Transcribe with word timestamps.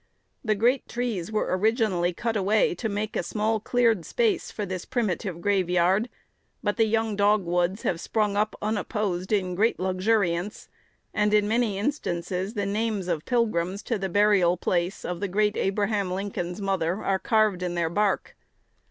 The 0.43 0.55
great 0.55 0.87
trees 0.89 1.31
were 1.31 1.55
originally 1.55 2.11
cut 2.11 2.35
away 2.35 2.73
to 2.73 2.89
make 2.89 3.15
a 3.15 3.21
small 3.21 3.59
cleared 3.59 4.03
space 4.03 4.49
for 4.49 4.65
this 4.65 4.83
primitive 4.83 5.41
graveyard; 5.41 6.09
but 6.63 6.77
the 6.77 6.85
young 6.87 7.15
dogwoods 7.15 7.83
have 7.83 8.01
sprung 8.01 8.35
up 8.35 8.55
unopposed 8.63 9.31
in 9.31 9.53
great 9.53 9.79
luxuriance, 9.79 10.69
and 11.13 11.35
in 11.35 11.47
many 11.47 11.77
instances 11.77 12.55
the 12.55 12.65
names 12.65 13.07
of 13.07 13.25
pilgrims 13.25 13.83
to 13.83 13.99
the 13.99 14.09
burial 14.09 14.57
place 14.57 15.05
of 15.05 15.19
the 15.19 15.27
great 15.27 15.55
Abraham 15.55 16.09
Lincoln's 16.09 16.59
mother 16.63 17.03
are 17.03 17.19
carved 17.19 17.61
in 17.61 17.75
their 17.75 17.87
bark. 17.91 18.35